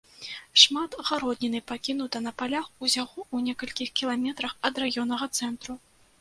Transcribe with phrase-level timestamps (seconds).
[0.61, 5.79] Шмат гародніны пакінута на палях усяго ў некалькіх кіламетрах ад раённага цэнтру.